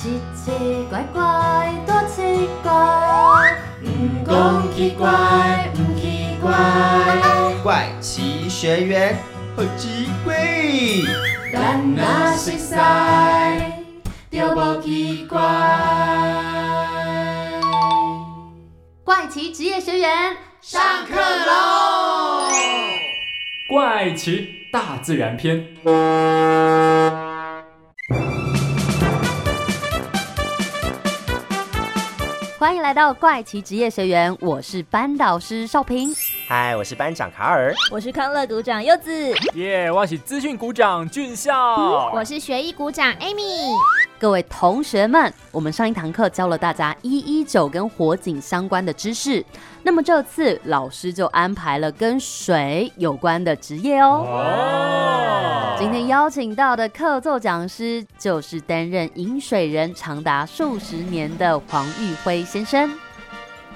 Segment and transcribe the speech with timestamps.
[0.00, 2.72] 奇奇怪怪，多奇怪，
[3.82, 6.50] 唔讲奇怪，唔奇怪，
[7.62, 9.18] 怪奇学员
[9.54, 10.34] 好奇怪，
[11.52, 12.02] 咱若
[12.34, 12.74] 熟悉，
[14.30, 15.38] 就无奇怪。
[19.04, 22.48] 怪奇职业学员上课喽！
[23.68, 25.66] 怪奇大自然篇。
[32.60, 36.14] 欢迎来到怪奇职业学员，我是班导师邵平。
[36.46, 43.74] 嗨，我是班长卡尔，我是康乐股长柚子，耶，我是资讯股长俊孝，我是学艺股长 Amy。
[44.20, 49.42] 各位同学们，我们上一堂课教了大家一一九跟火警相关的知识，
[49.82, 54.26] 那么这次老师就安排了跟水有关的职业哦。
[54.28, 62.90] 哦，今天邀请到的客座讲师就是担任饮水人长达数十年的黄玉辉先生。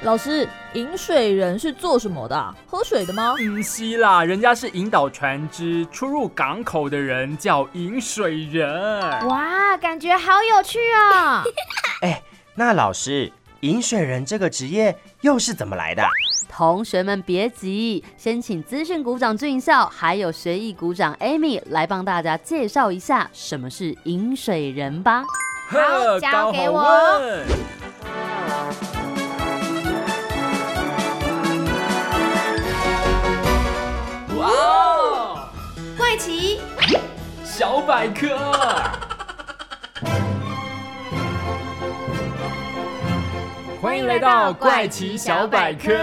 [0.02, 2.54] 老师，饮水人是做什么的啊？
[2.66, 3.34] 喝水的吗？
[3.40, 9.26] 嗯，希啦，人家是引导船只出入港口的人，叫引水人。
[9.26, 11.42] 哇，感觉好有趣哦！
[12.02, 12.22] 哎，
[12.54, 16.02] 那老师，饮水人这个职业又是怎么来的？
[16.50, 25.24] 同学们别急，先请资讯股长俊孝还有学艺股长 Amy 来帮大家介绍一下什么是饮水人吧。
[25.68, 26.84] 好交给我
[34.64, 35.38] 哦，
[35.98, 36.58] 怪奇，
[37.44, 38.28] 小百科。
[43.82, 45.94] 欢迎来到怪奇小百科。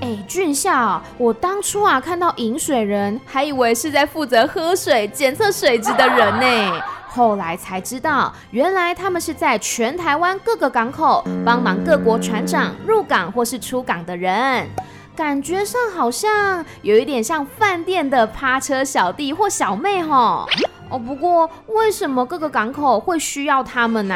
[0.00, 6.80] 哎，俊孝，我当初啊看到饮水人，还以为是在负责喝水、检测水质的人呢。
[7.08, 14.66] 后来才知道，原来他们是在全台湾各个港口帮忙各国船长入港或是出港的人。
[15.14, 20.46] 感觉上好像有一点像饭店的趴车小弟或小妹哈。
[20.88, 24.14] 哦，不过为什么各个港口会需要他们呢、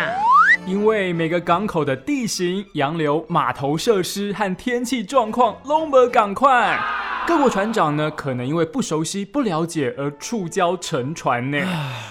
[0.67, 6.77] 因为每个港口的地形、洋流、码头设施和天气状况都没赶快，
[7.25, 11.59] 各国船长呢可能因为不熟悉、不了解而触礁沉船呢，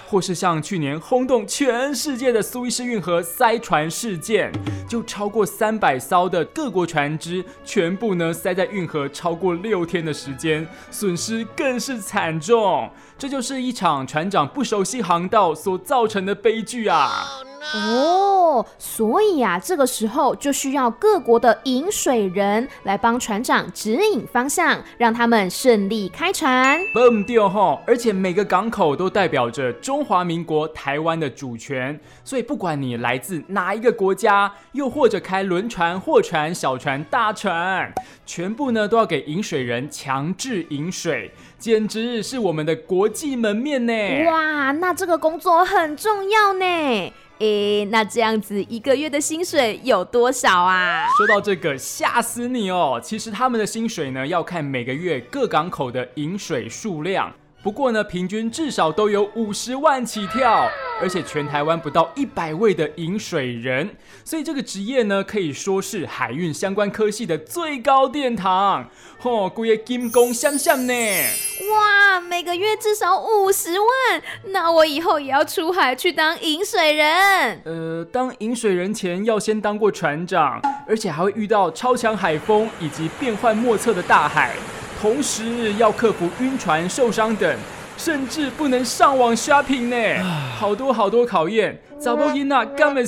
[0.08, 4.50] 或是像去年轰动全世界的苏伊士运河塞船事件，
[4.88, 12.90] 就超过三百艘的各国船只全部呢塞在运河超过六天的时间，损失更是惨重。
[13.18, 17.26] 这就是一场船长不熟悉航道所造成的悲剧啊！
[17.74, 26.80] 哦，所以啊，这个时候就需要各国的引水人来帮船长指引方向，让他们顺利开船。
[26.94, 27.82] 不丢吼！
[27.88, 37.92] 而且每个港口都代表着中华民国台湾的主权，所以不管你来自哪一个国家，又或者开轮船、货船、小船、大船，
[38.26, 44.24] 全部呢都要给饮水人强制饮水，简直是我们的国际门面呢！
[44.26, 47.14] 哇，那这个工作很重要呢。
[47.40, 51.06] 诶，那这样子一个月的薪水有多少啊？
[51.18, 53.00] 说到这个，吓死你哦！
[53.04, 57.34] 其实他们的薪水呢，要看每个月各港口的饮水数量。
[57.62, 60.70] 不过呢，平均至少都有五十万起跳，
[61.02, 63.90] 而且全台湾不到一百位的饮水人，
[64.28, 68.90] 所以这个职业呢，可以说是海运相关科系的最高殿堂。
[69.20, 70.94] 吼，故业金工相向呢。
[71.72, 77.62] 哇，每个月至少五十万，那我以后也要出海去当饮水人。
[77.66, 84.56] 呃，当饮水人前要先当过船长，而且还会遇到超强海风以及变幻莫测的大海，
[85.00, 87.56] 同时要克服晕船、受伤等，
[87.96, 90.24] 甚至不能上网 shopping 呢，
[90.58, 91.80] 好多好多考验。
[92.00, 93.06] 早不因娜干没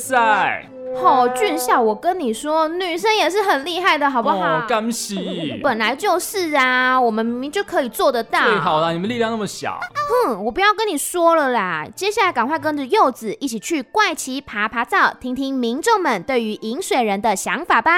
[0.97, 4.35] 赛，好、俊孝，我跟你说，女生也是很厉害的，好不好？
[4.37, 8.43] 哦，干洗， 本来就是啊，我们明明就可以做得到。
[8.43, 9.79] 最好啦，你们力量那么小。
[10.25, 17.91] 哼，我不要跟你说了啦，接下来赶快跟着柚子一起去怪奇爬爬灶，听听民众们对于饮水人的想法吧。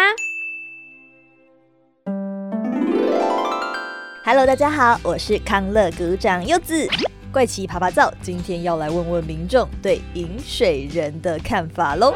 [4.25, 6.88] Hello，大家好，我是康乐鼓掌柚子。
[7.31, 12.13] 怪奇爬爬灶，今天要来问问民众对饮水人的看法喽。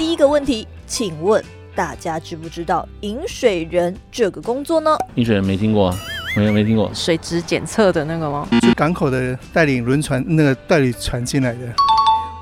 [0.00, 1.44] 第一个问题，请问
[1.74, 4.96] 大家知不知道饮水人这个工作呢？
[5.16, 5.98] 饮水人没听过啊，
[6.34, 6.90] 没有没听过。
[6.94, 8.48] 水质检测的那个吗？
[8.62, 11.58] 是港口的带领轮船那个带领船进来的，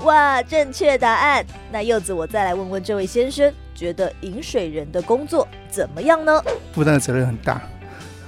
[0.05, 1.45] 哇，正确答案。
[1.73, 6.41] 那柚子，我再来问问这位先生，觉得饮水人的工作怎么样呢？
[6.73, 7.61] 负担的责任很大，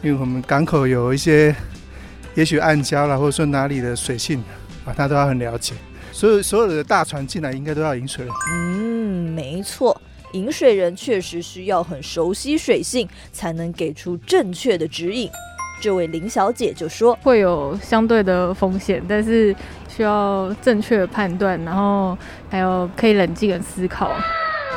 [0.03, 1.55] 因为我们港口有一些，
[2.35, 4.43] 也许暗礁啦，或者说哪里的水性
[4.85, 5.75] 啊，他都要很了解，
[6.13, 8.35] 所有所有的大船进来应该都要饮水人。
[8.53, 9.99] 嗯，没错，
[10.33, 15.31] 饮水人确实需要很熟悉水性，才能给出正确的指引。
[15.81, 19.55] 这位林小姐就说，会有相对的风险，但是
[19.89, 22.17] 需要正确的判断，然后
[22.51, 24.13] 还有可以冷静的思考。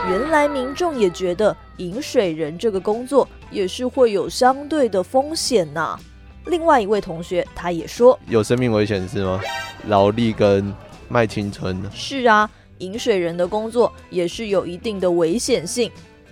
[0.09, 5.99] 原来民众也觉得饮水人这个工作也是会有相对的风险呐、
[6.45, 9.41] 另外一位同学他也说，有生命危险是吗？
[9.87, 10.73] 劳力跟
[11.13, 11.89] 卖青春呢？
[11.93, 12.49] 是啊，
[12.79, 15.91] 饮水人的工作也是有一定的危险性。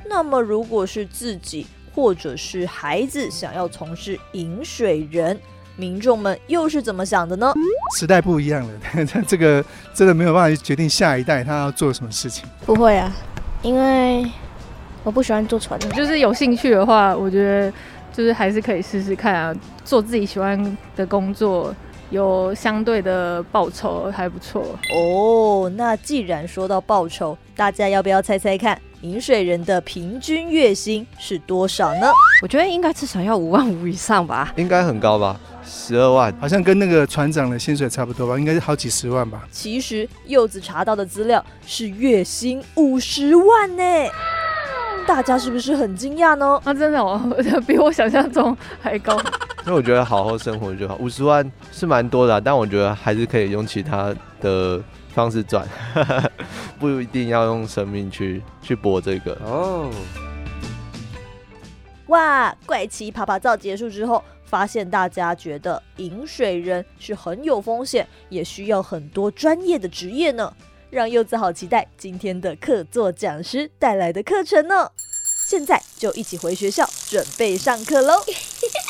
[0.10, 5.40] 那么，如果是自己或者是孩子想要从事饮水人，
[5.78, 7.54] 民众们又是怎么想的呢？
[7.98, 9.64] 时代不一样了， 这个
[9.94, 12.44] 真的没有办法决定下一代他要做什么事情。
[12.66, 13.16] 不会啊，
[13.62, 14.26] 因为
[15.04, 15.80] 我不喜欢坐船。
[15.92, 17.72] 就是有兴趣的话，我觉得
[18.12, 19.56] 就是还是可以试试看啊，
[19.86, 21.74] 做自己喜欢的工作，
[22.12, 24.78] 有相对的报酬还不错。
[24.94, 32.12] 哦，那既然说到报酬，大家要不要猜猜看，饮水人的平均月薪是多少呢？
[32.44, 34.54] 我觉得应该至少要五万五以上吧。
[34.58, 35.40] 应该很高吧？
[35.64, 39.48] 十二万，好像跟那个船长的薪水差不多吧，应该是好几十万吧。
[39.50, 43.84] 其实柚子查到的资料是月薪五十万呢，
[45.08, 46.60] 大家是不是很惊讶呢？
[46.66, 47.22] 啊，真的哦，
[47.66, 49.18] 比我想象中还高。
[49.66, 50.96] 因为我觉得好好生活就好。
[50.96, 54.82] 五十万是蛮多的啊、但我觉得还是可以用其他的
[55.14, 55.68] 方式赚，
[56.80, 59.34] 不一定要用生命去去搏这个。
[59.46, 59.92] 哦，
[62.08, 70.52] 哇，怪奇爬爬照结束之后，发现大家觉得饮水人是很有风险，也需要很多专业的职业呢。
[70.90, 74.90] 让柚子好期待今天的客座讲师带来的课程呢。
[75.46, 78.16] 现在就一起回学校准备上课喽。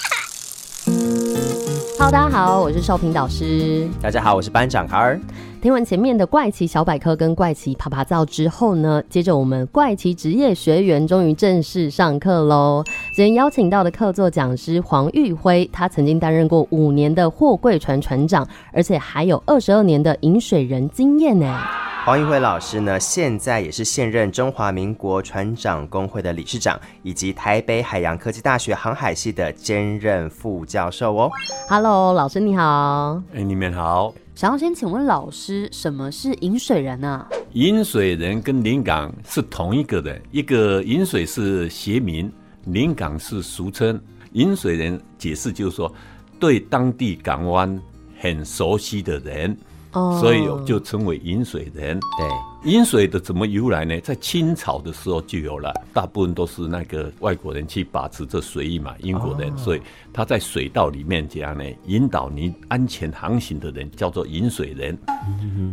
[2.03, 3.88] Hello，大家好，我是少平导师。
[4.01, 5.21] 大家好，我是班长卡尔。
[5.62, 12.83] 听完前面的怪奇小百科跟怪奇啪啪照之后呢，接着我们怪奇职业学员终于正式上课喽。
[13.13, 21.56] 今天邀请到的客座讲师黄玉辉，他曾经担任过五年的货柜船船长，而且还有二十二年的饮水人经验呢。
[22.03, 31.31] 黄一辉老师呢，现在也是现任中华民国船长工会的理事长，以及台北海洋科技大学航海系的兼任副教授哦。
[31.69, 33.21] Hello，老师你好。
[33.36, 34.12] 哎，你们好。
[34.33, 37.27] 想要先请问老师，什么是饮水人啊？
[37.53, 42.31] 饮水人跟临港是同一个的，一个饮水是学名，
[42.65, 44.01] 临港是俗称。
[44.31, 45.94] 饮水人解释就是说，
[46.39, 47.80] 对当地港湾
[48.19, 49.56] 很熟悉的人。
[49.94, 52.00] 哦所以就称为饮水人。
[52.18, 54.00] 对，饮水的怎么由来呢？
[54.02, 59.82] 在清朝的时候就有了，大部分都是那个外国人去把持这水域嘛，英国人，所以
[60.14, 64.98] 他在水道里面这样呢，引导你安全航行的人叫做饮水人。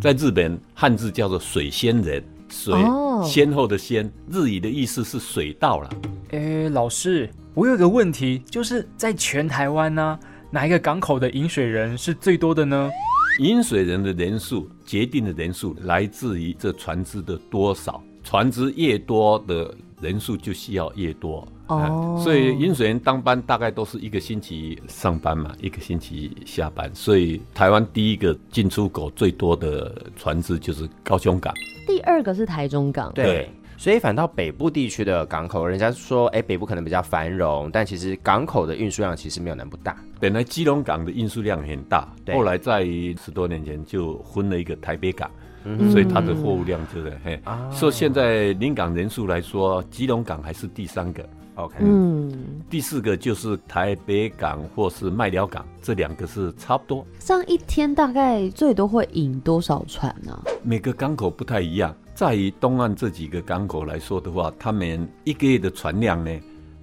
[0.01, 5.91] 在日本汉字叫做水仙人，水哦先后的先，日语的意思是水道了。
[6.31, 10.19] 诶，老师，我有一个问题，就是在全台湾呢、
[10.51, 12.91] 哪一个港口的饮水人是最多的呢？
[13.39, 21.47] 饮水人的人数决定的人数来自于这船只的多少，船只越多的人数就需要越多。
[21.69, 21.89] 哦啊
[22.19, 26.91] 所以饮水人当班大概都是一个星期上班嘛，一个星期下班。
[26.95, 31.55] 所以台湾第一个进出口最多的船只就是高雄港。
[31.87, 33.13] 第二个是台中港。
[33.15, 39.97] 对，所以反倒北部地区的港口，人家说，哎，北部可能比较繁荣，但其实港口的运输量其实没有南部大。
[40.19, 42.83] 本来基隆港的运输量很大，对后来在
[43.25, 45.31] 十多年前就分了一个台北港，
[45.63, 47.41] 嗯所以它的货物量就是嘿。
[47.45, 51.25] 啊所以现在临港人数来说，基隆港还是第三个。
[51.59, 52.33] OK，嗯，
[52.71, 57.05] 第四个就是台北港或是麦寮港，这两个是差不多。
[57.19, 66.31] 这样一天大概最多会引多少船呢、每个港口不太一样，在于东岸这几个港口来说的话，他们一个月的船量呢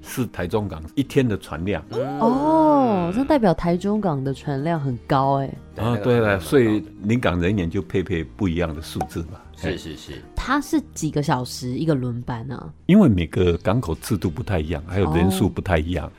[0.02, 1.82] 是台中港一天的船量。
[2.20, 5.54] 哦，这代表台中港的船量很高哎。
[5.78, 9.40] 啊，对了，所以临港人员就配备不一样的数字嘛。
[9.58, 12.70] 是是是，它是几个小时一个轮班啊？
[12.86, 16.12] 因为每个港口制度不太一样，还有人数不太一样。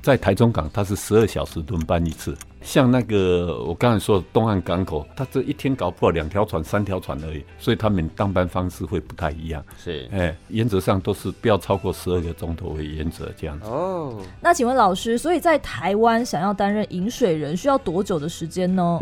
[0.00, 2.36] 在台中港，它是十二小时轮班一次。
[2.62, 9.62] 像那个我刚才说的东岸港口，它这一天搞不好两条船、三条船而已，所以他们当班方式会不太一样。
[9.76, 13.66] 是，哎，原则上都是不要超过十二个钟头为原则，这样子。
[13.66, 18.98] 哦，那请问老师，所以在台湾想要担任饮水人需要多久的时间呢？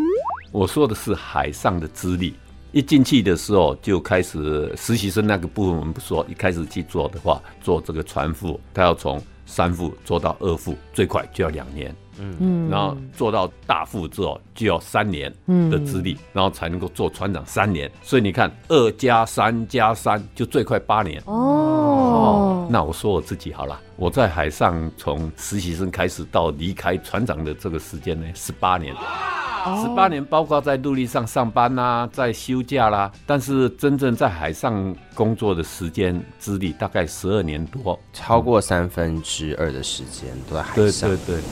[0.50, 2.34] 我说的是海上的资历。
[2.72, 11.94] 一进去的时候就开始实习生那个部分，我们不说，一开始去做的话，做这个船副，他要从三副做到二副，最快就要两年。
[12.22, 15.32] 嗯然后做到大副之后就要三年
[15.70, 17.90] 的资历，然后才能够做船长三年。
[18.02, 21.22] 所以你看，二加三加三就最快八年。
[21.24, 28.94] 哦，那我说我自己好了，我在海上从实习生开始到离开船长的这个时间呢，十八年。
[29.82, 41.16] 十八年，包括在陆地上上班啦、在休假啦，但是真正在海上工作的时间资历大概十二年多，超过三分之二的时间都在海对对。
[41.16, 41.44] 对对。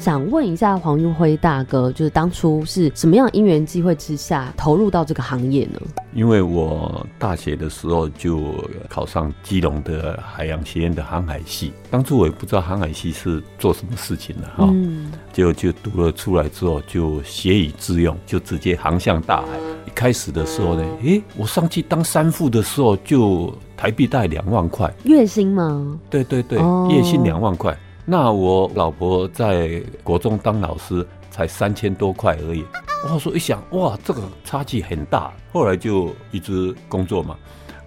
[0.00, 5.78] 想问一下黄玉辉大哥，就是当初是什么样的因缘机会之下投入到这个行业呢？
[6.14, 8.54] 因为我大学的时候就
[8.88, 19.48] 考上基隆的海洋学院的航海系，当初我也不知道航海系是做什么事情的哈，嗯结果就读了出来之后就学以致用，就直接航向大海。
[19.86, 26.00] 一开始的时候呢，诶，我上去当三副的时候就台币大概两万块，月薪吗？
[26.08, 27.76] 对对对哦，月薪两万块。
[28.04, 32.64] 那我老婆在国中当老师才三千多块而已。
[33.08, 35.32] 我说一想，哇，这个差距很大。
[35.52, 37.36] 后来就一直工作嘛，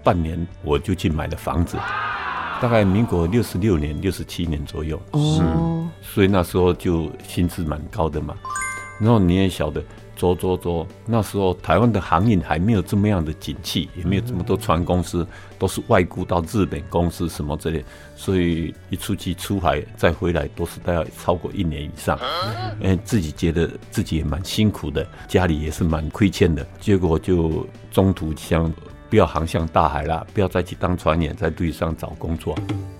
[0.03, 1.77] 半年我就去买了房子，
[2.61, 4.99] 大概民国六十六年、六十七年左右。
[5.11, 8.35] 哦，所以那时候就薪资蛮高的嘛。
[8.99, 9.83] 然后你也晓得，
[10.15, 15.27] 走走走，那时候台湾的航运还没有这么样的景气，也没有这么多船公司，
[15.57, 17.83] 都是外雇到日本公司什么之类，
[18.15, 22.17] 所以一出去出海再回来都是大概超过一年以上。
[22.79, 28.71] 嗯，自己觉得自己也蛮辛苦的，家里也是蛮亏欠的，结果就中途想
[29.09, 32.55] 不要航向大海啦，不要再去当船员，在陆地上找工作。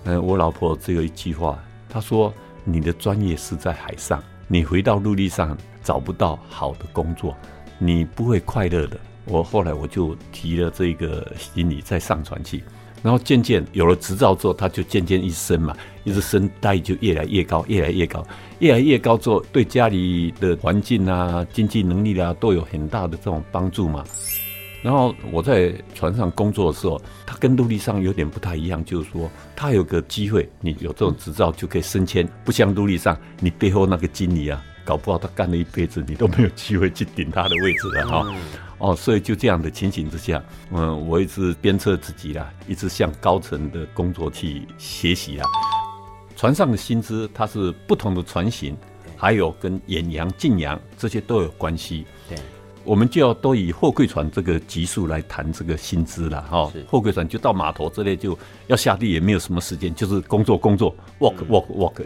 [0.06, 1.58] 嗯，我老婆只有一句话，
[1.90, 2.34] 她说
[2.66, 7.36] ：“你的专业是在海上，你回到陆地上找不到好的工作，
[7.78, 12.62] 你不会快乐的。”我后来我就提了这个心理再上船去，
[13.02, 15.74] 然后渐渐有了执照之后，他就渐渐一升嘛，
[16.04, 18.26] 一直升待遇就越来越高，越来越高，
[18.60, 24.04] 越来越高之后，对家里的环境啊、经济能力啊都有很大的这种帮助嘛。
[24.82, 38.36] 然后我在船上工作的时候，它跟陆地上有点不太一样，就是说它有个机会，你有这种执照就可以升迁，不像陆地上你背后那个经理啊，搞不好他干了一辈子，你都没有机会去顶他的位置了哈。
[38.80, 45.46] 哦，所以就这样的情形之下，嗯，我一直鞭策自己啦，一直向高层的工作去学习啦。
[46.36, 48.76] 船上的薪资它是不同的船型，
[49.16, 52.06] 还有跟远洋、近洋这些都有关系。
[52.28, 52.38] 对。
[52.86, 56.70] 我们就要都以货柜船这个级数来谈这个薪资了哈。
[56.86, 58.38] 货柜船就到码头之类就
[58.68, 62.06] 要下地，也没有什么时间，就是工作工作，work work work。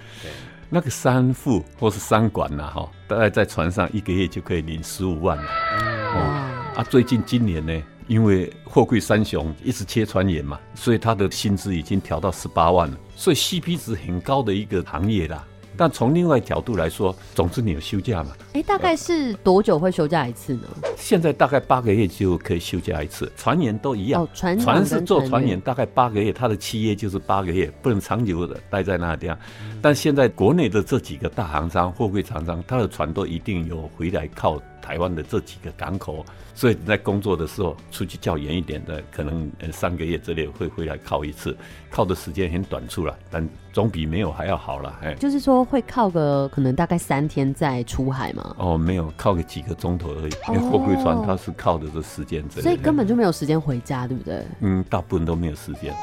[0.69, 5.43] 那个三副或是三管呐哈，大概在船上一个月就可以领十五万了。
[5.43, 15.43] 哦啊，最近今年呢，因为货柜三雄一直切船员嘛，所以他的薪资已经调到十八万了，所以 CP 值很高的一个行业啦。
[15.77, 18.31] 但从另外角度来说，总之你有休假嘛？
[18.53, 20.63] 哎，大概是多久会休假一次呢？
[20.97, 24.23] 现在大概八个月就可以休假一次，船员都一样。
[24.23, 29.37] 哦，船船是做船员，大概八个月，他的契约就是八个月，不能长久的待在那地方。
[29.81, 36.25] 但现在国内的这几个大航商、货柜厂商，他的船都一定有回来靠台湾的这几个港口，
[36.55, 41.57] 所以你在工作的时候出去较远一点的，可能呃三个月之内会回来靠一次，
[41.89, 44.97] 靠的时间很短促了，但总比没有还要好了。
[45.03, 48.55] 哎，就是说会靠个可能大概三天再出海嘛？
[48.57, 54.41] 哦，没有靠个几个钟头而已，因为货柜船它是靠的这时间之类的，所以根本就没有时间回家，对不对？
[54.61, 55.93] 嗯，大部分都没有时间。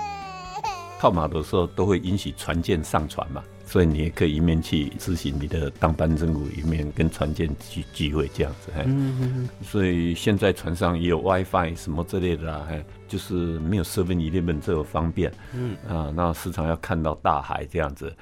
[1.01, 3.43] 靠码头的时候都会允许船舰上船嘛，
[3.75, 8.71] 所以你也可以一面去执行你的当班任务，一面跟船舰聚聚会这样子。
[8.85, 15.33] 嗯嗯所以现在船上也有 WiFi 什么之类的啦，哎，就是没有 Seven Eleven 这么方便。
[15.53, 18.15] 嗯啊，那时常要看到大海这样子。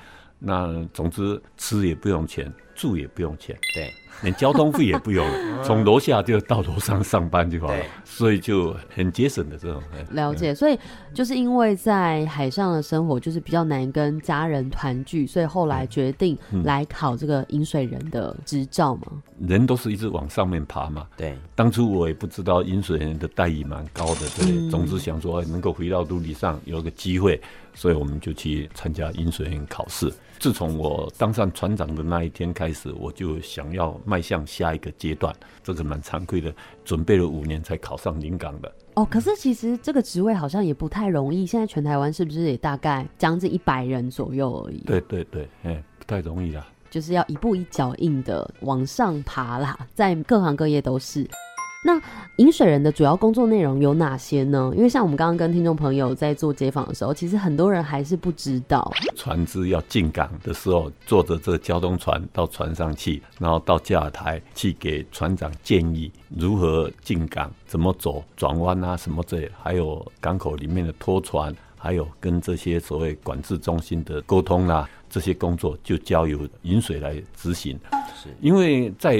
[0.44, 5.25] 那总之吃也不用钱，住也不用钱，对，连交通费也不用，
[5.62, 9.80] 从楼下就到楼上上班就好了，所以就很节省的这种。
[10.11, 10.76] 了解，所以
[11.14, 19.22] 就是因为在海上的生活就是比较难跟家人团聚，所以后来决定来考这个饮水人的执照嘛。
[19.46, 21.06] 人都是一直往上面爬嘛。
[21.16, 27.40] 对，当初我也不知道饮水人的待遇蛮高的，对，嗯总之想说能够回到陆地上有个机会，
[27.75, 30.12] 所以我们就去参加饮水人考试。
[30.42, 35.32] 自从我当上船长的那一天开始，我就想要迈向下一个阶段，
[35.62, 36.52] 这个蛮惭愧的，
[36.84, 38.75] 准备了五年才考上临港的。
[38.94, 44.78] 哦，可是其实这个职位好像也不太容易，现在全台湾是不是也大概将近一百人左右而已？
[44.78, 46.66] 对对对，哎，不太容易啦。
[46.90, 51.25] 就是要一步一脚印的往上爬啦，在各行各业都是。
[51.85, 52.01] 那
[52.37, 54.73] 饮水人的主要工作内容有哪些呢？
[54.77, 58.89] 因为像我们刚刚跟听众朋友在做街访的时候，其实很多人还是不知道。
[59.17, 77.78] 船只要进港的时候，坐着这交通船到船上去，然后到架台去给船长建议如何进港、怎么走、转弯啊什么这，还有港口里面的拖船，还有跟这些所谓管制中心的沟通啦、这些工作就交由饮水来执行。
[78.16, 79.19] 是因为在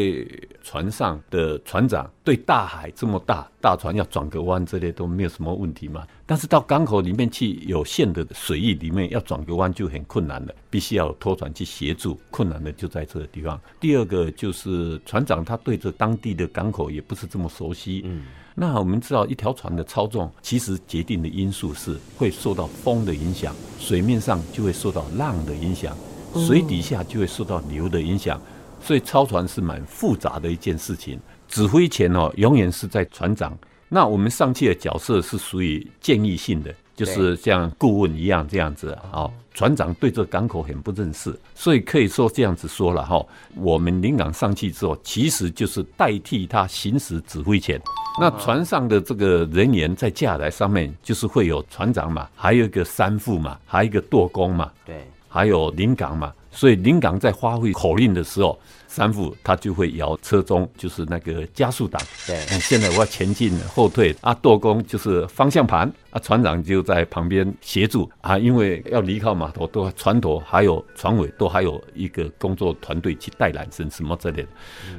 [0.63, 6.07] 船上的船长对大海这么大，大船要转个弯之类都没有什么问题嘛。
[6.25, 12.19] 但是到港口里面去，有限的水域里面要转个弯就很困难了，必须要有拖船去协助。
[12.31, 13.61] 困难的就在这个地方。
[13.79, 18.01] 第二个就是船长他对着当地的港口也不是这么熟悉。
[18.07, 18.23] 嗯，
[18.55, 25.97] 那我们知道一条船的操纵，其实决定的因素是会受到风的影响，水面上就会受到浪的影响，
[26.35, 28.41] 水底下就会受到流的影响。
[28.85, 31.19] 所以操船是蛮复杂的一件事情。
[31.49, 33.57] 指挥权哦，永远是在船长。
[33.89, 39.31] 那我们上去的角色是属于建议性的，就是像顾问一样这样子哦。
[39.55, 43.23] 船长对这港口很不认识，所以可以说这样子说了哈。
[43.55, 47.79] 我们临港上去之后，其实就是代替他行使指挥权。
[48.19, 56.33] 那船上的这个人员在架台上面，就是会有船长嘛，还有一个三副嘛，还有一个舵工嘛，对，还有临港嘛。
[56.51, 58.59] 所以临港在发挥口令的时候，
[58.95, 61.99] 三副他就会摇车中，就是那个加速档。
[62.27, 64.15] 对，现在我要前进后退。
[64.21, 65.91] 啊，舵工就是方向盘。
[66.11, 68.11] 啊，船长就在旁边协助。
[68.21, 74.49] 啊，因为要离开码头，都船头还有船尾都还有一个工作团队去带缆绳什么之类的，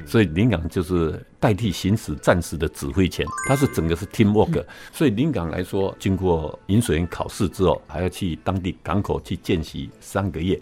[0.04, 4.64] 所以临港就是代替行使暂时的指挥权，它是整个是 team work。
[4.94, 10.58] 所以临港来说，经过引水员考试之后，还要去当地港口去见习三个月，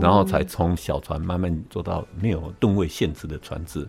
[0.00, 3.86] 然后才从小船慢慢做到没有吨位限制的船只。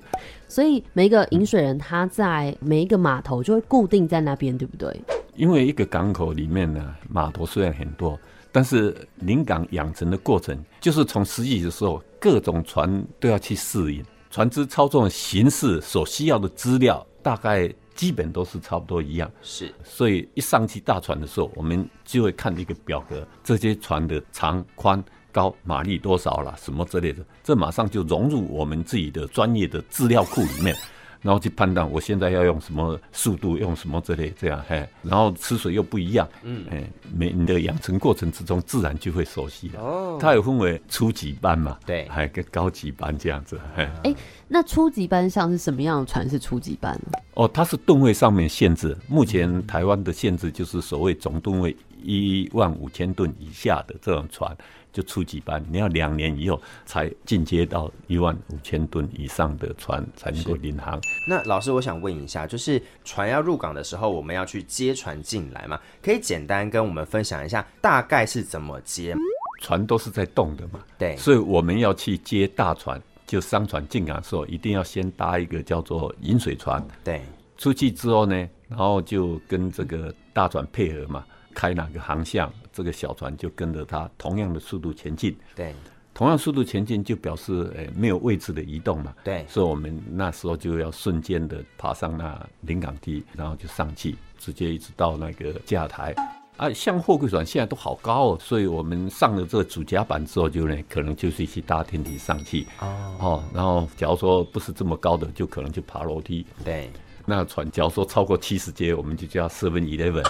[0.47, 4.95] 所以每一个引水人他在每一个码头就会固定在那边，对不对？
[5.35, 8.19] 因为一个港口里面呢，码头虽然很多，
[8.51, 19.29] 但是临港养成的过程，就是从实际的时候，各种船都要去适应，船只操纵形式所需要的资料，大概基本都是差不多一样。
[19.43, 25.03] 是，所以一上去大船的时候，我们就会看一个表格，这些船的长宽。
[25.33, 30.75] 高马力多少了，什么之类的，这马上就融入我们自己的专业的资料库里面，
[31.21, 39.79] 然后去判断我现在要用什么速度，用什么之类这样，嘿，然后吃水又不一样，嗯，哎，每你的养成过程之中，自然就会熟悉了。
[39.79, 43.87] 哦，它有分为初级班嘛，对，还有个高级班这样子，嘿。
[44.03, 44.15] 哎，
[44.47, 47.19] 那初级班上是什么样的船是初级班呢？
[47.35, 54.55] 哦，它是吨位上面限制，目前台湾的限制就是所谓总吨位一万五千吨以下的这种船。
[54.93, 60.99] 就初级班，你要两年以后才进阶到一万五千吨以上的船才能够领航。
[61.29, 65.79] 那老师，我想问一下，就是船要入港的时候，我们要去接船进来嘛？
[66.01, 69.15] 可以简单跟我们分享一下，大概是怎么接？
[69.61, 76.85] 船都是在动的嘛，对，所以我们要去接大船，就商船进港的时候，一定要先搭一个叫做引水船。
[77.01, 77.21] 对，
[77.57, 78.35] 出去之后呢，
[78.67, 81.23] 然后就跟这个大船配合嘛。
[81.53, 85.37] 开哪个航向，这个小船就跟着它同样的速度前进。
[85.55, 85.75] 对，
[86.13, 89.13] 同样速度前进就表示诶没有位置的移动嘛。
[89.23, 96.13] 对，所以我们那时候就要瞬间的爬上那临港梯，然后就上去，直接一直到那个架台。
[96.57, 102.67] 啊，像货柜船现在都好高哦，所以我们上了这个主甲板之后，就呢可能就是去搭天梯上去。
[102.79, 106.45] 哦，哦，然后假如说不是这么高的，就可能就爬楼梯。
[106.63, 106.89] 对。
[107.31, 110.21] 那船，假如说超过七十阶，我们就叫 Seven Eleven。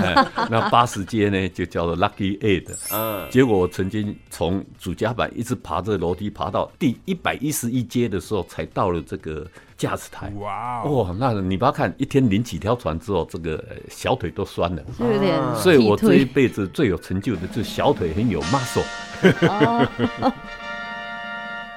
[0.48, 2.74] 那八十阶呢，就叫做 Lucky Eight。
[2.90, 10.32] 嗯，结果我曾经从主甲板一直爬这楼梯，爬到第一百一十一阶的时候，才到了这个驾驶台。
[10.38, 11.14] 哇哦！
[11.18, 15.38] 那你不要看一天领几条船之后，这个小腿都酸了，有点。
[15.56, 18.82] 所以我这一辈子最有成就的，就是小腿很有 muscle。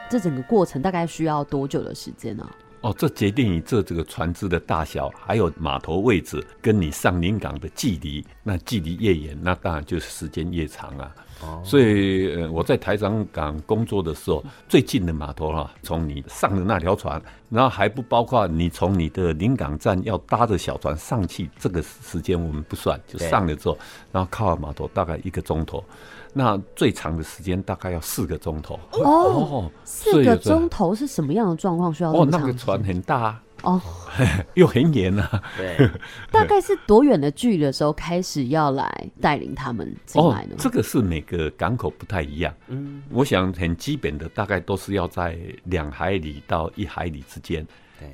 [0.09, 2.49] 这整个过程大概需要多久的时间呢？
[2.81, 8.25] 哦，这决定你这这个船只的大小，还有码头位置，跟你上临港的距离。
[8.41, 11.13] 那距离越远，那当然就是时间越长啊。
[11.41, 23.78] 哦，所以呃，我在台长港工作的时候，最近的码头哈，从你上的那条船，然后还不包括你从你的临港站要搭着小船上去，这个时间我们不算，就上了之后，
[24.12, 25.84] 然后靠码头大概一个钟头。
[26.32, 32.12] 那最长的时间大概要四个钟头哦，四个钟头是什么样的状况需要？
[32.12, 33.82] 哦，那个船很大哦，
[34.56, 35.43] 又很远啊。
[35.58, 35.89] 对，
[36.32, 40.56] 大概是多远的距离的时候开始要来带领他们进来呢？
[40.58, 42.54] 这个是每个港口不太一样。
[42.67, 47.65] 嗯，我想很基本的大概都是要在两海里到一海里之间。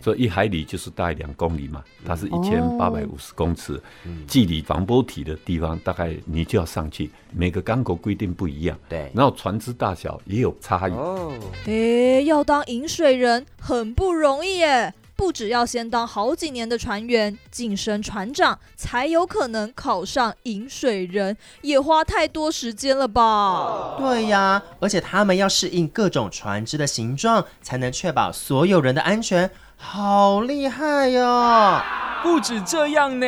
[0.01, 10.91] 所以一海里就是大概两公里嘛，它是一千八百五十公尺，嗯距离防波堤的地方大概你就要上去，每个港口规定不一样，对，然后船只大小也有差异。
[10.91, 11.31] 哦，
[11.67, 23.95] 诶，要当饮水人很不容易耶，不只要先当好几年的船员，晋升船长，才有可能考上饮水人，也花太多时间了吧？
[23.97, 31.81] 对呀，而且他们要适应各种船只的形状，才能确保所有人的安全，好厉害哟！
[32.21, 33.25] 不止这样呢，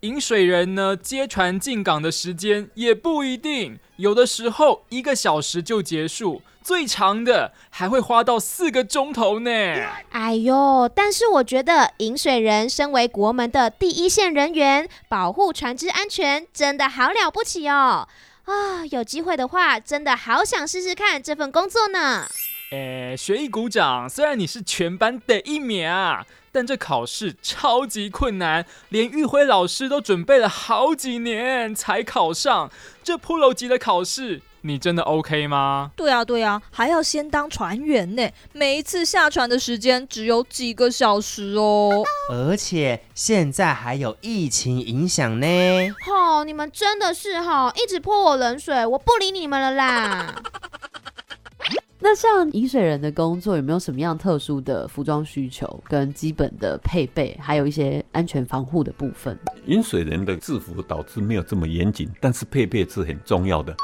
[0.00, 9.50] 引水人呢接船进港的时间也不一定，有的时候一个小时就结束，最长的还会花到四个钟头呢。
[10.10, 18.06] 哎呦，但是我觉得饮水人身为国门的第一线人员，保护船只安全真的好了不起哦！
[18.44, 22.28] 啊，有机会的话，真的好想试试看这份工作呢。
[22.72, 32.70] 诶，学艺鼓掌，虽然你是全班第一名啊，但这考试超级困难，连玉辉老师都准备了好几年才考上。
[33.02, 35.90] 这 Pro 级的考试，你真的 OK 吗？
[35.96, 42.02] 对啊，对啊，还要先当船员呢，每一次下船的时间只有几个小时哦。
[42.30, 45.46] 而且现在还有疫情影响呢。
[46.04, 50.34] 吼、你们真的是吼、一直泼我冷水，我不理你们了啦。
[52.00, 59.36] 那像饮水人的工作有没有什么样特殊的服装需求跟基本的配备，还有一些安全防护的部分？
[59.66, 63.74] 饮水人的制服导致没有这么严谨，但是配备是很重要的。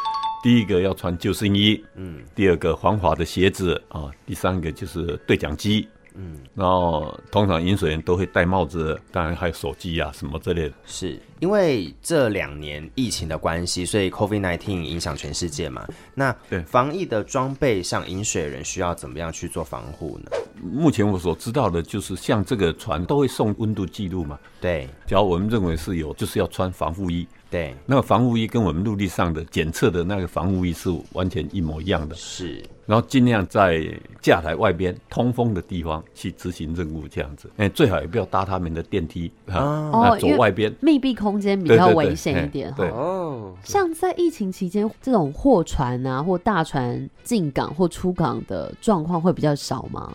[0.44, 10.74] 第一个要穿救生衣，嗯第二个防滑的鞋子啊，第三个就是对讲机，嗯，然后通常饮水人都会戴帽子，当然还有手机啊什么之类的。
[10.84, 15.88] 是因为这两年疫情的关系，所以 COVID-19 影响全世界嘛。
[16.14, 20.30] 那对防疫的装备上，饮水人需要怎么样去做防护呢？
[20.62, 27.26] 目前我所知道的就是，像这个船都会送温度记录嘛，对只要我们认为是有，就是要穿防护衣。
[27.50, 32.14] 对，那个防护衣跟我们陆地上的检测的那个防护衣是完全一模一样的。
[32.16, 33.82] 是然后尽量在
[34.20, 37.50] 架台外边通风的地方去执行任务，这样子。
[37.56, 40.74] 哎，最好也不要搭他们的电梯啊，哦走外边。
[40.80, 42.76] 密闭空间比较危险一嘿点哈。
[42.76, 50.12] 对哦，像在疫情期间，这种货船啊或大船进港或出港的状况会比较少吗？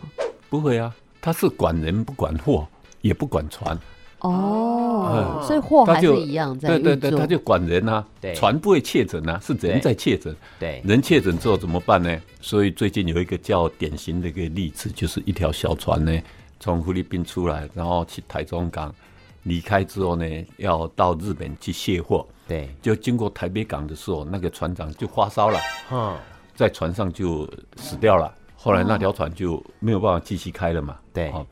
[0.50, 2.68] 不会啊，他是管人不管货，
[3.02, 3.80] 也不管船。
[4.22, 8.06] 哦，所以货还是他就一样在对对对，他就管人啊，
[8.36, 10.36] 船不会确诊啊，是人在确诊。
[10.60, 10.82] 对。
[10.84, 12.20] 人确诊之后怎么办呢？
[12.42, 16.22] 所以最近有一个较典型的一个例子，就是一条小船呢，
[16.60, 18.94] 从菲律宾出来，然后去台中港，
[19.44, 20.26] 离开之后呢，
[20.58, 26.14] 要到日本去卸货，对，就经过台北港的时候，那个船长就发烧了，哼，
[26.56, 28.34] 在船上就死掉了。
[28.62, 31.30] 后来那条船就没有办法继续开了嘛，对。
[31.32, 31.48] 哦，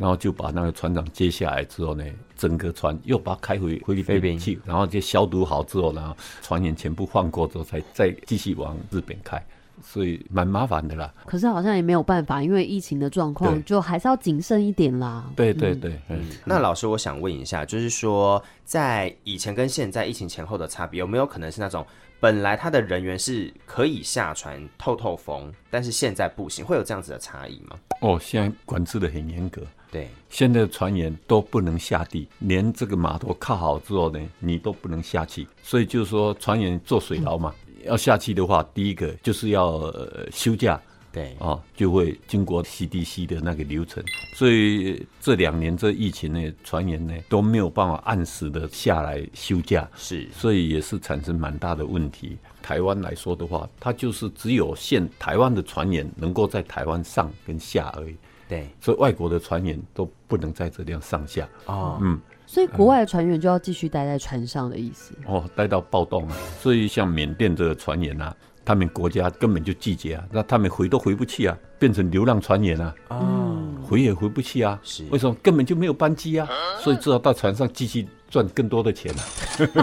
[0.00, 2.02] 然后就把那个船长接下来之后呢，
[2.34, 4.38] 整个船又把它开回菲律宾宾。
[4.38, 9.44] 去，然后就消毒好之后，然后船员全部换过之后，才再继续往日本开，
[9.82, 11.12] 所以蛮麻烦的啦。
[11.26, 15.22] 可是好像也没有办法，因为疫情的状况，就还是要谨慎一点啦。
[15.26, 21.86] 嗯对对对，嗯，那老师，我想问一下，就是说，在以前跟现在疫情前后的差别，有没有可能是那种
[22.18, 27.78] 本来他的人员是可以下船透透风，但是现在不行，会有这样子的差异吗？
[28.00, 35.46] 哦，现在管制的很严格，对，现在的船员都不能下地，连这个码头靠好之后呢，你都不能下去。
[35.62, 40.80] 所以就是说，船员做水牢嘛，要下去的话，第一个就是要、呃休假。
[41.12, 44.00] 对哦，就会经过 CDC 的那个流程，
[44.32, 52.38] 所以这两年这疫情呢，船员呢都没有办法按时的下来休假，是，所以也是产生蛮大的问题。
[52.62, 58.14] 台湾来说的话，它就是只有限台湾的船员能够在台湾上跟下而已，
[58.50, 61.48] 对，所以外国的船员都不能在这样上下。
[61.66, 65.14] 哦，嗯，所以国外的船员就要继续待在船上的意思。
[65.24, 66.36] 哦，待到暴动啊！
[66.58, 68.34] 所以像缅甸这个船员啊，
[68.64, 74.76] 他们国家根本就拒绝啊，那他们回都回不去啊，变成流浪船员啊，哦，回也回不去啊。
[74.82, 75.36] 是为什么？
[75.40, 76.48] 根本就没有班机啊，
[76.80, 79.22] 所以只好到船上继续赚更多的钱啊。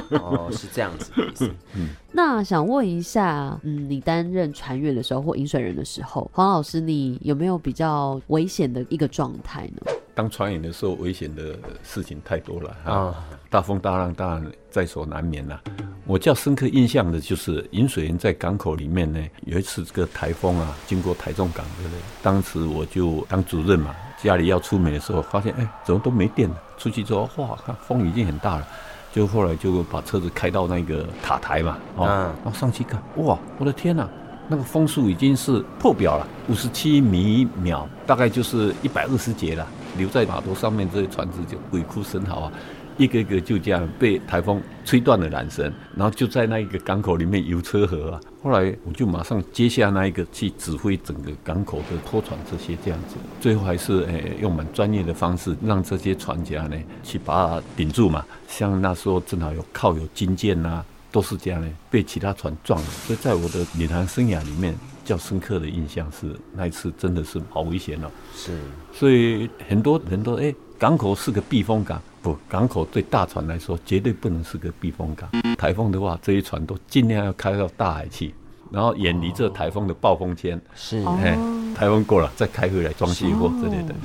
[0.24, 1.52] 哦，是这样子的意思。
[2.12, 9.92] 那想问一下，嗯，你担任船员的时候或饮水人的时候，黄老师，你有没有比较危险的一个状态呢？
[10.16, 15.62] 当船员的时候，危险的事情太多了啊啊，大风大浪当然在所难免啦。
[16.08, 22.00] 我较深刻印象的就是饮水人在港口里面呢，有一次这个台风啊，经过台中港对不对？
[22.24, 26.56] 当时我就当主任嘛，家里要出门的时候，发现哎，怎么都没电了。
[26.78, 28.68] 出去之后，哇，看风已经很大了。
[29.14, 34.08] 就后来就把车子开到那个塔台嘛，哦，嗯然后上去看，哇，我的天呐、
[34.48, 39.66] 那个风速已经是破表了，五十七米秒，大概就是一百二十节了。
[39.98, 42.52] 留在码头上面这些船只就鬼哭神嚎啊，
[42.98, 48.22] 一个一个就这样被台风吹断了缆绳，然后就在那一个港口里面游车河啊。
[48.42, 58.26] 后来我就马上接下那一个去指挥整个港口的拖船这些这样子，最后还是诶、用蛮专业的方式让这些船家呢去把它顶住嘛。
[58.48, 62.88] 像那时候正好有靠有金舰呐、都是这样呢，被其他船撞了。
[63.06, 68.10] 所以在我的领航生涯里面，较深刻的印象是那一次真的是好危险哦。
[68.34, 68.58] 是，
[68.94, 75.30] 所以很多人都哎、港口是个避风港，不，港口对大船来说绝对不能是个避风港。
[75.58, 78.34] 台风的话，这些船都尽量要开到大海去，
[78.70, 80.60] 然后远离这台风的暴风圈。
[80.76, 81.38] 是哎，
[81.74, 83.96] 台风过了再开回来装卸货之类的。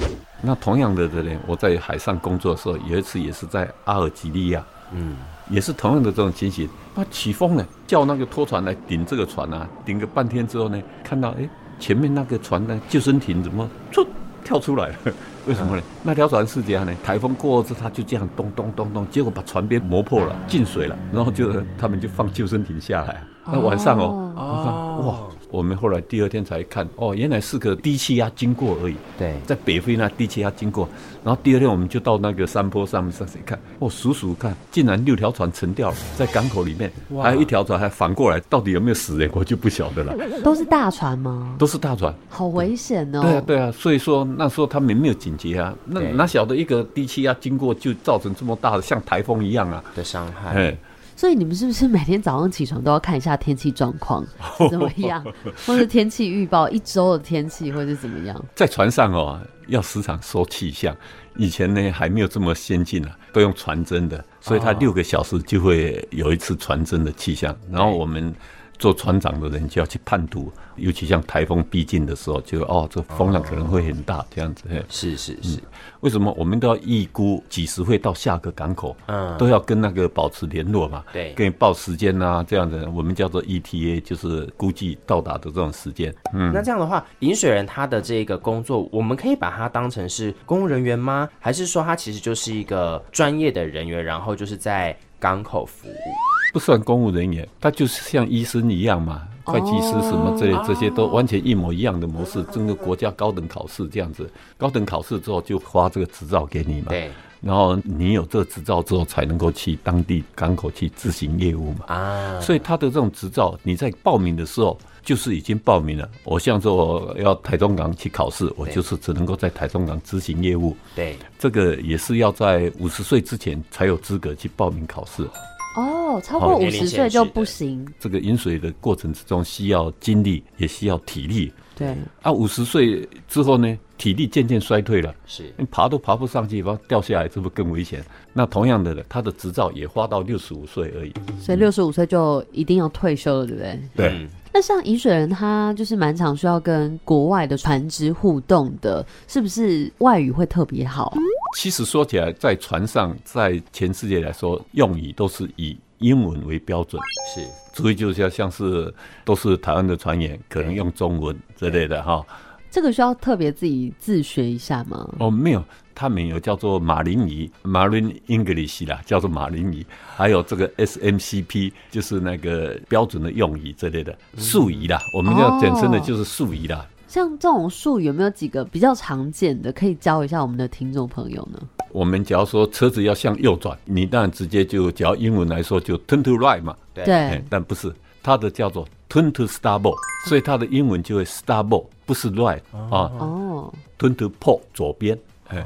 [0.41, 5.17] 那同样的的呢，我在海上工作的时候，有一次也是在阿尔及利亚，嗯，
[5.51, 6.69] 也是同样的这种情形。
[6.95, 11.49] 那，起风了，叫那个拖船来顶这个船啊，顶个半天之后呢，看到哎，
[11.81, 14.07] 前面那个船的救生艇怎么出
[14.45, 15.13] 跳出来了？
[15.47, 15.83] 为什么呢？
[16.03, 16.93] 那条船是这样呢？
[17.03, 23.23] 台风过后之后，它就这样咚咚咚咚，结果把船边磨破了，进水了，然后就他们就放救生艇下来。
[23.45, 25.19] 那晚上哦，我看哇，
[25.53, 28.97] 我们后来第二天才看，哦，原来是个低气压经过而已。
[29.19, 30.89] 对，在北非那低气压经过，
[31.23, 40.17] 然后第二天我们就到那个山坡上面上去看，哦，数数看，竟然六条船沉掉了，在港口里面，哇还有一条船还反过来，到底有没有死人， 我就不晓得了。
[40.43, 41.55] 都是大船吗？
[41.59, 43.21] 都是大船，好危险哦！
[43.21, 50.55] 对啊，对啊，所以说那时候他们没有警觉啊，那哪晓得一个低气压经过就造成这么大的像台风一样啊的伤害。
[50.55, 50.79] 哎，
[51.23, 54.27] 所以你们是不是每天早上起床都要看一下天气状况
[54.69, 55.25] 怎么样，
[55.65, 58.45] 或是天气预报一周的天气，或者怎么样？
[58.57, 60.93] 在船上哦，要时常收气象。
[61.37, 68.35] 以前呢还没有这么先进啊，都用传真的，所以它哦六个小时就会有一次传真的气象，然后我们
[68.83, 74.65] 做船长的人就要去判读，尤其像台风逼近的时候，就哦这风浪可能会很大这样子。
[74.69, 75.61] 嘿是是是，
[76.01, 78.97] 为什么我们都要预估几时会到下个港口？
[79.07, 81.05] 嗯都要跟那个保持联络嘛。
[81.13, 86.13] 对跟你报时间啊，这样子，我们叫做 ETA，就是估计到达的这种时间。
[86.35, 91.29] 嗯，那这样的话，饮水人他的这个工作，我们可以把它当成是公务人员吗？
[91.39, 96.32] 还是说他其实就是一个专业的人员，然后就是在港口服务？
[96.53, 102.45] 不算公务人员，他就是像医生一样嘛，会计师什么之类，这些都完全一模一样的模式。
[102.53, 106.89] 整个国家高等考试这样子，高等考试之后就发这个执照给你嘛。
[106.91, 107.11] 对。
[107.41, 111.87] 然后你有这个执照之后，才能够去当地港口去执行业务嘛。
[111.87, 116.09] 啊，所以他的这种执照，你在报名的时候就是已经报名了。
[116.23, 120.77] 我像说我要台中港去考试，我就是只能够在台中港执行业务。
[120.95, 125.29] 对，这个也是要在五十岁之前才有资格去报名考试。
[125.75, 127.87] 哦，超过好五十岁就不行。
[127.99, 131.53] 这个饮水的过程之中，需要精力，也需要体力。
[131.75, 138.05] 对啊，五十岁之后呢，体力渐渐衰退了，是你爬都爬不上去，然后掉下来，这不更危险？
[138.35, 141.13] 那同样的，他的执照也花到六十五岁而已。
[141.41, 143.81] 所以六十五岁就一定要退休了，对不对？
[143.97, 151.15] 对，那像饮水人，他就是蛮常需要跟国外的船只互动的，是不是外语会特别好？
[151.55, 157.01] 其实说起来，在船上，在全世界来说，用语都是以英文为标准。
[157.35, 158.93] 是，所以就像像是
[159.25, 162.25] 都是台湾的船员，可能用中文之类的哈。
[162.71, 165.07] 这个需要特别自己自学一下吗？
[165.19, 165.63] 哦，没有，
[165.95, 169.85] 他们有叫做马林语 （Marine English） 啦，叫做马林语，
[170.17, 176.87] 还有这个 SMCP，就是那个标准的用语之类的术语啦，我们要简称的就是术语啦。
[177.13, 181.61] 像这种术语有没有几个比较常见的，可以教一下我们的听众朋友呢？
[181.91, 186.75] 我们只要说车子要向右转，你当然直接就，只要英文来说就 turn to right 嘛。
[186.95, 187.45] 对。
[187.51, 193.13] 但不是，它的叫做 turn to starboard，所以它的英文就会 starboard，不是 right 啊。
[193.19, 195.63] 哦，，turn to port 左边，哎，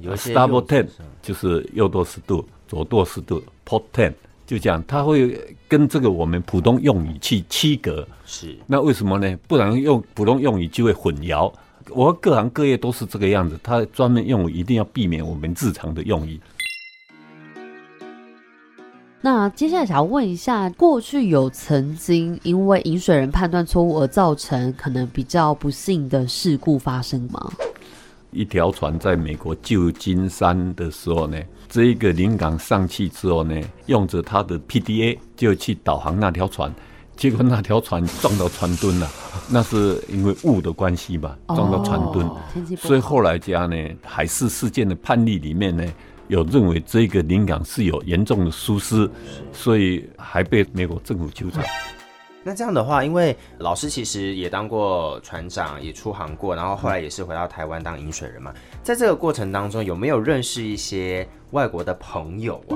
[0.00, 0.88] 有一些 starboard ten
[1.22, 4.12] 就是右舵十度，左舵十度，port ten
[4.50, 8.04] 就这样，它会跟这个我们普通用语去区隔。
[8.26, 9.38] 是那为什么呢？
[9.46, 11.52] 不然用普通用语就会混淆。
[11.90, 16.40] 我各行各业都是这个样子，它专门用语一定要避免我们日常的用语。
[19.20, 27.52] 那接下来想要问一下，过去有曾经因为饮水人判断错误而造成可能比较不幸的事故发生吗？
[28.32, 31.38] 一条船在美国旧金山的时候呢，
[31.68, 36.72] 这一个临港上去之后呢，用着他的 PDA 就去导航那条船，
[37.16, 39.08] 结果那条船撞到船墩了，
[39.50, 42.30] 那是因为雾的关系吧，撞到船墩。
[42.76, 45.84] 所以后来家呢，海事事件的判例里面呢，
[46.28, 49.10] 有认为这个临港是有严重的疏失，
[49.52, 51.62] 所以还被美国政府纠正。
[52.42, 58.52] 那这样的话，因为老师其实也当过船长，也出航过，然后后来也是回到台湾当饮水人嘛。
[58.82, 62.72] 在这个过程当中，有没有认识一些外国的朋友啊？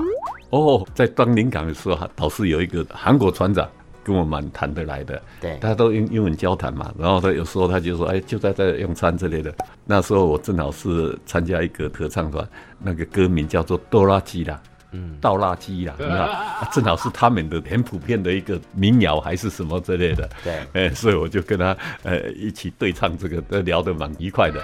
[0.51, 3.67] 哦，在当临港的时候，倒是有一个韩国船长
[4.03, 6.93] 跟我蛮谈得来的，对，他都用英文交谈嘛。
[6.95, 9.51] 然后他有时候他就说，哎，就在这用餐之类的。
[9.83, 12.47] 那时候我正好是参加一个合唱团，
[12.77, 14.61] 那个歌名叫做《哆啦基啦》。
[14.95, 20.29] 嗯，倒垃圾啦，那正好是他们的很普遍的一个民谣还是什么之类的。
[20.43, 24.61] 对，哎， 所以我就跟他呃一起对唱这个，都聊得蛮愉快的。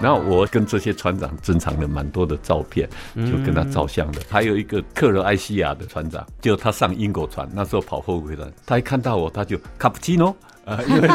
[0.00, 4.22] 然后我跟这些船长珍藏了蛮多的照片，就跟他照相的。
[4.30, 11.08] 还有一个克罗埃西亚的船长，就他上英国船，那时候跑后尾的，他一看到我，他就卡布奇诺啊，因为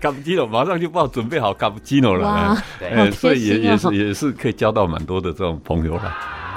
[0.00, 2.56] 卡布奇诺马上就帮我准备好卡布奇诺了。
[2.80, 6.12] 对，所以也也是也是可以交到蛮多的这种朋友了。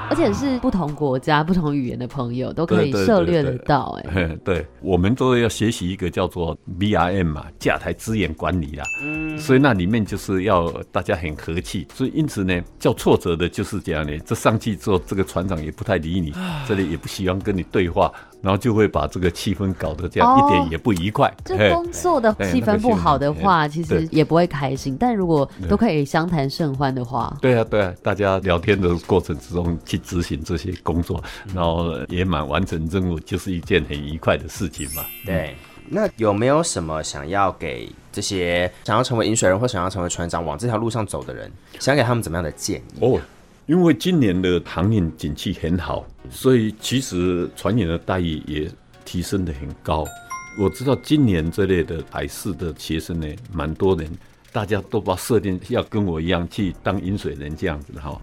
[0.08, 16.32] 而且是不同国家、不同语言的朋友都可以涉猎得到，哎， 对，我们都要学习一个叫做 B R M 嘛，架台资源管理啦，嗯，所以那里面就是要大家很和气，所以因此呢，叫挫折的就是这样呢，这上去之后，这个船长也不太理你，
[16.66, 18.12] 这里也不喜欢跟你对话。
[18.42, 21.32] 然后就会把这个气氛搞得这样一点也不愉快。
[21.44, 24.96] 就工作的气氛不好的话，其实也不会开心。
[25.00, 31.22] 但如果都可以相谈甚欢的话，对啊，对啊，大家聊天的过程之中去执行这些工作，
[31.54, 35.04] 然后也蛮完成任务，就是一件很愉快的事情嘛。
[35.24, 35.54] 对，
[35.88, 42.98] 那有没有什么想要给这些想要成为饮水人或想要成为船长往这条路上走的人，想给他们怎么样的建议？
[43.00, 43.20] 哦。
[43.66, 48.70] 因为今年的航运景气很好，所以其实船员的待遇也
[49.04, 50.04] 提升的很高。
[50.56, 54.08] 我知道今年这类的海事的学生呢，蛮多人，
[54.52, 58.16] 大家都把设定要跟我一样去当饮水人这样子的哈，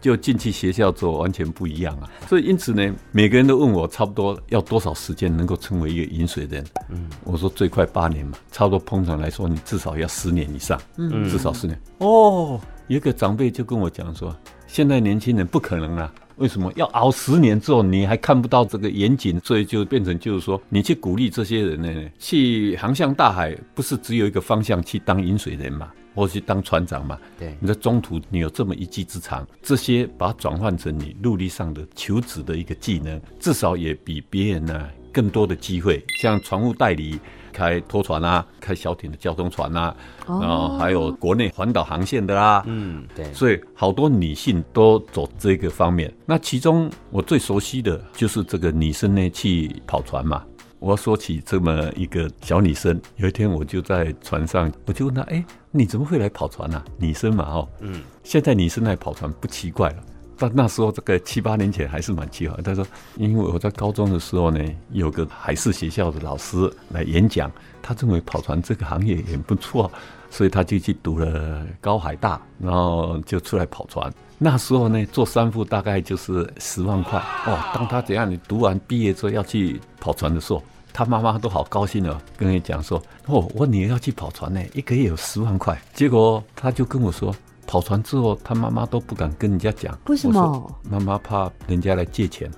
[0.00, 2.10] 就进去学校做完全不一样啊。
[2.28, 6.64] 所以因此呢，每个人都问我差不多要多少时间能够成为一个饮水人。
[6.88, 11.80] 嗯，我说最快八年嘛，差不多通常来说你至少要十年以上，嗯，至少十年。
[11.98, 14.34] 哦，一个长辈就跟我讲说。
[14.66, 16.14] 现在年轻人不可能啊！
[16.40, 19.38] 为什么要熬十年之后你还看不到这个远景？
[19.44, 27.18] 所以就变成就是说，你去鼓励这些人呢，去航向大海，不是只有一个方向去当饮水人嘛，或去当船长嘛？
[27.38, 37.20] 对，你在中途你有这么一技之长，这些把它转换成你陆地上的求职的一个技能，至少也比别人呢更多的机会，像船务代理。
[37.52, 39.94] 开拖船啊，开小艇的交通船啊，
[40.26, 46.12] 然后还有国内环岛航线的啦，嗯，对，所以好多女性都走这个方面。
[46.26, 50.44] 那其中我最熟悉的就是这个女生呢去跑船嘛。
[50.78, 59.96] 我要说起这么一个小女生，有一天我就在船上，我就问她：“哎，你怎么会来跑船啊？”女生嘛，哦，嗯，现在女生来跑船不奇怪了。
[60.40, 62.56] 但那时候这个七八年前还是蛮奇怪。
[62.62, 62.82] 他说，
[63.16, 66.56] 因为我在高中的时候呢，有个海事学校的老师
[66.88, 69.92] 来演讲，他认为跑船这个行业也不错，
[70.30, 74.10] 所以他就去读了高海大，然后就出来跑船。
[74.38, 77.58] 那时候呢，做三副大概就是十万块哦。
[77.74, 85.78] 当他怎样，你读完毕业之后要去跑船的时候，他妈妈都好高兴哦，跟你讲说，哦，我女儿要去跑船呢，一个月有十万块。
[85.92, 87.36] 结果他就跟我说。
[87.70, 90.76] 跑船之后，他妈妈都不敢跟人家讲，为什么？
[90.90, 92.50] 妈妈怕人家来借钱。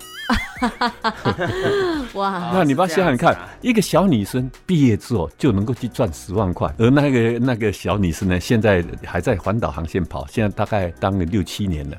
[2.14, 2.48] 哇！
[2.54, 11.96] 那你把想想看，一个小女生毕业之后就能够去赚十万块，而那个那个小女生呢，现在还在环岛航线跑，现在大概当了六七年了。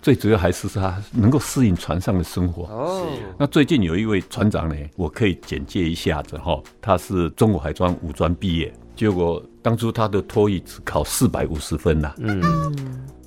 [0.00, 2.66] 最主要还是她能够适应船上的生活。
[2.72, 3.04] 哦。
[3.36, 8.72] 那最近有一位船长呢，我可以简介一下子哈，他是中国海专五专毕业。
[8.94, 12.14] 结果当初他的托育只考四百五十分呐。
[12.18, 12.42] 嗯，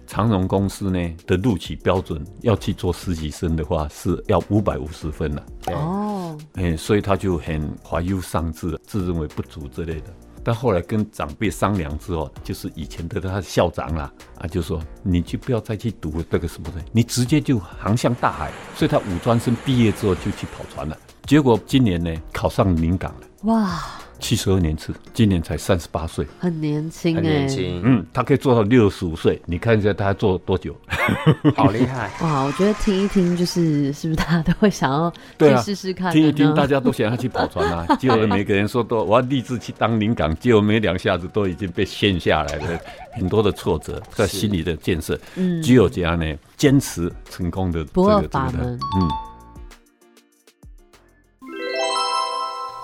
[0.05, 5.41] 长荣公司呢的录取标准要去做实习生的话是要五百五十分呐。
[5.71, 10.13] 哦，哎，所以他就很怀忧丧志，自认为不足之类的。
[10.43, 18.51] 但后来跟长辈商量之后，就是以前的他校长啦，啊，就说你就不要再去读这个什么的，你直接就航向大海。
[18.75, 20.95] 所以他五专生毕业之后就去跑船了。
[21.25, 23.27] 结果今年呢考上临港了。
[23.45, 23.81] 哇！
[24.19, 27.81] 七十二年次，今年才三十八岁，很年轻，很年轻。
[27.83, 30.75] 嗯，他可以做到六十五岁，你看一下他做多久？
[31.55, 32.11] 好厉害！
[32.21, 36.11] 哇，我觉得听一听，就是是不是大家都会想要去试试看？
[36.11, 37.85] 听一听，大家都想要去跑船啊！
[37.97, 42.79] 结果每个人说都我要立志去当领港，结果没两下子都已经被陷下来了，
[43.13, 45.19] 很多的挫折在心理的建设。
[45.35, 48.77] 嗯，只有这样呢，坚持成功的这个法门。
[48.99, 49.09] 嗯。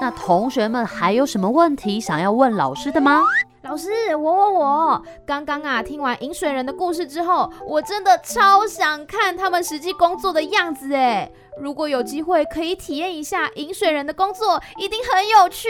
[0.03, 3.21] 那同学们还有什么问题想要问老师的吗？
[3.61, 11.31] 老师，我我我，刚刚啊听完饮水人的故事之后，我真的超想看他们实际工作的样子哎！
[11.57, 15.69] 如果有机会可以体验一下饮水人的工作，一定很有趣。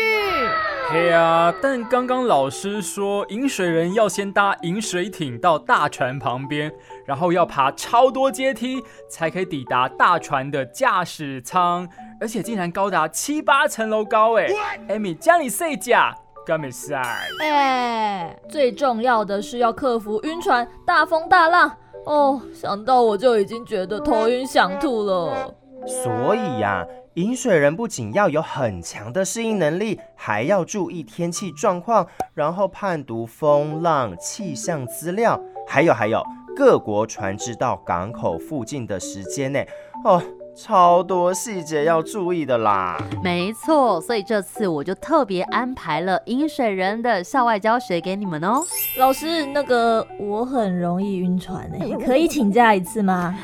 [0.89, 6.73] 嘿啊，但刚刚老师说饮水人要先搭饮水艇到大船旁边，
[7.05, 11.87] 然后要爬超多阶梯才可以抵达大船的驾驶舱，
[12.19, 14.47] 而且竟然高达七八层楼高哎！
[14.87, 16.13] 艾米，叫你睡觉。
[16.45, 21.71] 干没事哎，最重要的是要克服晕船、大风大浪
[22.05, 22.41] 哦。
[22.53, 25.55] 想到我就已经觉得头晕想吐了。
[25.87, 36.21] 所以呀，饮水人不仅要有很强的适应能力，还要注意天气状况，然后判读风浪、气象资料，还有还有
[36.55, 39.67] 各国船只到港口附近的时间内
[40.03, 40.21] 哦。
[40.55, 48.63] 超多细节要注意的啦，没错，所以这次我就特别安排了饮水人的校外教学给你们哦。
[48.99, 53.35] 老师，那个我很容易晕船欸，可以请假一次吗？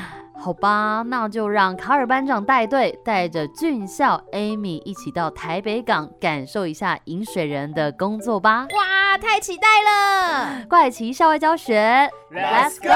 [0.42, 8.66] 好吧，那就让卡尔班长带队，带着俊校 Amy 一起到台北港感受一下饮水人的工作吧。
[8.72, 10.64] 哇，太期待了！
[10.70, 12.90] 怪奇校外教学，Let's go！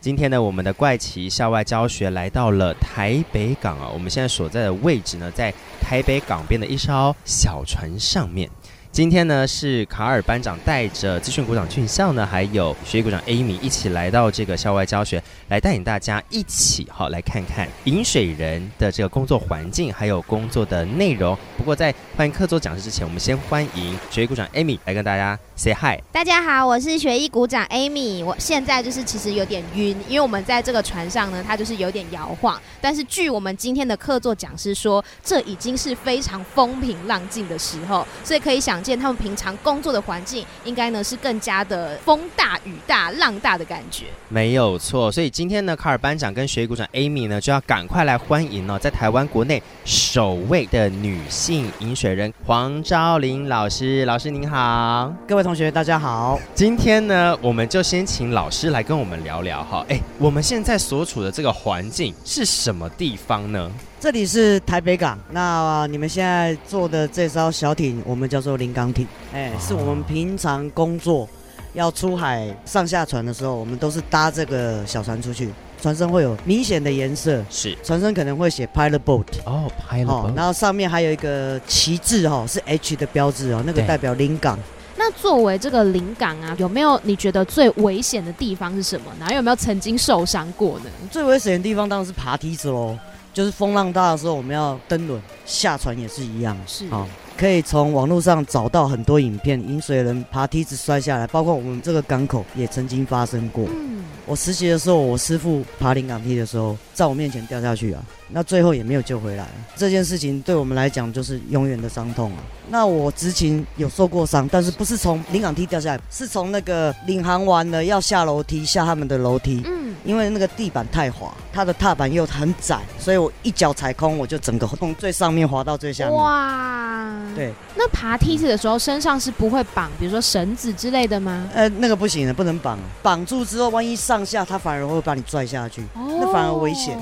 [0.00, 8.50] 今天呢，我们的怪奇校外教学来到了台北港啊，我们现在所在的位置呢，在台北港边的一艘小船上面。
[8.94, 21.36] 今天呢，是卡尔班长带着资讯股长俊孝呢，还有学艺股长 Amy 一起来到这个校外教学，来带领大家一起好来看看饮水人的这个工作环境，还有工作的内容。
[21.58, 26.00] 不过在欢迎客座讲师之前，我们先欢迎学艺股长 Amy 来跟大家 say hi。
[26.12, 28.24] 大家好，我是学艺股长 Amy。
[28.24, 32.62] 我现在就是其实有点晕，因为我们在这个船上呢，它就是有点摇晃。
[32.80, 38.83] 但是据我们今天的客座讲师说，这已经是非常风平浪静的时候，所以可以想。
[38.84, 45.10] 见他们平常工作的环境，应该呢是更加的风大雨大浪大的感觉，没有错。
[45.10, 54.04] 所以今天呢，卡尔班长跟学艺股长 Amy 呢，就要赶快来欢迎哦，在台湾国内首位的女性饮水人黄昭玲老师。
[54.04, 56.38] 老师您好，各位同学大家好。
[56.54, 59.82] 今天呢，我们就先请老师来跟我们聊聊哈。
[59.88, 63.70] 哎，我们现在所处的这个环境是什么地方呢？
[64.04, 71.26] 这里是台北港，那你们现在坐的这艘小艇，我们叫做临港艇，哎，是我们平常工作
[71.72, 75.48] 要出海上下船的时候，我们都是搭这个小船出去，
[75.80, 84.58] 船身会有明显的颜色，是船身可能会写 pilot boat，哦，pilot boat，然后上面还有一个旗帜哈，是 H 的标志哦，那个代表临港。
[84.98, 89.06] 那作为这个临港啊，有没有你觉得最危险的地方是什么？
[89.18, 89.34] 呢？
[89.34, 90.90] 有没有曾经受伤过呢？
[91.10, 92.94] 最危险的地方当然是爬梯子喽。
[93.34, 96.86] 就是风浪大的时候，我们要登轮下船也是一样，是。
[96.88, 97.06] 啊，
[97.36, 103.66] 可以从网络上找到很多影片，饮水人爬梯子摔下来，包括我们这个港口也曾经发生过。
[103.66, 109.46] 嗯，我实习的时候，我师傅爬临港梯的时候，在我面前掉下去啊，那最后也没有救回来。
[109.76, 112.38] 这件事情对我们来讲就是永远的伤痛啊。
[112.68, 119.62] 那我执勤有受过伤，但是不是从临港梯掉下来，是从那个领航完了要下楼梯下他们的楼梯。
[119.66, 119.94] 嗯。
[120.04, 126.14] 因为那个地板太滑，它的踏板又很窄，所以我一脚踩空，我就整个从最上面滑到最下面。
[126.14, 127.20] 哇！
[127.34, 131.48] 对，那爬梯子的时候身上是不会绑，比如说绳子之类的吗？
[131.54, 136.98] 呃，那个不行的，不能绑，绑住之后，万一上下，它反而会把你拽下去，那反而危险。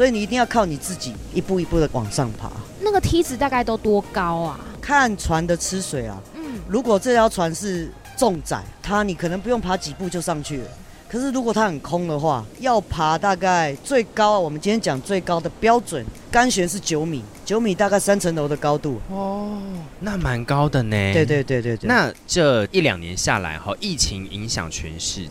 [0.00, 2.50] 所以你一定要靠你自己一步一步的往上爬。
[2.80, 4.58] 那个梯子大概都多高啊？
[4.80, 6.18] 看船的吃水啊。
[6.36, 6.58] 嗯。
[6.66, 10.68] 如果这条船是重载，它你可能不用爬几步就上去了。
[11.06, 19.00] 可是如果它很空的话，要爬大概最高，我们今天讲最高的标准干悬是九米，九米大概三层楼的高度。
[19.10, 19.60] 哦，
[19.98, 20.96] 那蛮高的呢。
[21.12, 21.86] 对对对对对。
[21.88, 25.30] 那这一两年下来哈，疫情影响全世界，